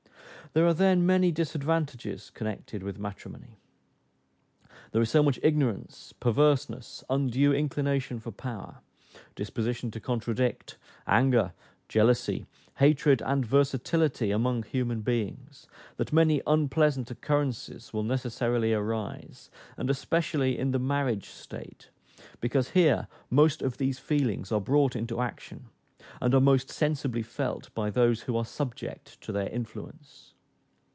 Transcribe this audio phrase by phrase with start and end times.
[0.53, 3.61] There are then many disadvantages connected with matrimony.
[4.91, 8.79] There is so much ignorance, perverseness, undue inclination for power,
[9.33, 10.77] disposition to contradict,
[11.07, 11.53] anger,
[11.87, 12.47] jealousy,
[12.79, 20.57] hatred, and versatility among human beings that many unpleasant occurrences will necessarily arise, and especially
[20.59, 21.87] in the marriage state,
[22.41, 25.69] because here most of these feelings are brought into action,
[26.19, 30.27] and are most sensibly felt by those who are subject to their influence.